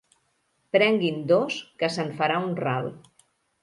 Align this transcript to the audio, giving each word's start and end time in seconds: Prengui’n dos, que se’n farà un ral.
Prengui’n 0.77 1.21
dos, 1.33 1.61
que 1.79 1.93
se’n 1.99 2.13
farà 2.19 2.43
un 2.51 2.61
ral. 2.67 2.95